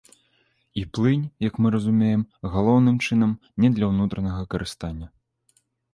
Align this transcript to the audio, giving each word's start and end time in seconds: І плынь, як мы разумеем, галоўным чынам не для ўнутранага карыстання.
І 0.81 0.85
плынь, 0.97 1.25
як 1.47 1.59
мы 1.65 1.71
разумеем, 1.75 2.23
галоўным 2.55 2.97
чынам 3.05 3.35
не 3.67 3.71
для 3.77 3.85
ўнутранага 3.93 4.41
карыстання. 4.55 5.07